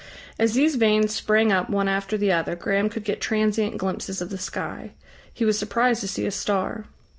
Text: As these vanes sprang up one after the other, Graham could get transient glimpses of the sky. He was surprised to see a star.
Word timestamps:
As 0.39 0.53
these 0.55 0.77
vanes 0.77 1.13
sprang 1.13 1.51
up 1.51 1.69
one 1.69 1.87
after 1.87 2.17
the 2.17 2.31
other, 2.31 2.55
Graham 2.55 2.89
could 2.89 3.03
get 3.03 3.21
transient 3.21 3.77
glimpses 3.77 4.19
of 4.19 4.31
the 4.31 4.37
sky. 4.39 4.93
He 5.31 5.45
was 5.45 5.59
surprised 5.59 6.01
to 6.01 6.07
see 6.07 6.25
a 6.25 6.31
star. 6.31 6.85